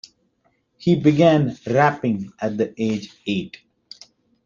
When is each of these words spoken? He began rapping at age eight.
He 0.79 0.95
began 0.95 1.55
rapping 1.67 2.33
at 2.39 2.59
age 2.75 3.13
eight. 3.27 3.57